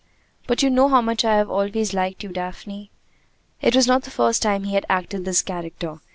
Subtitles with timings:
[0.47, 2.89] But you know how much I have always liked you, Daphne."
[3.61, 5.99] It was not the first time he had acted this character.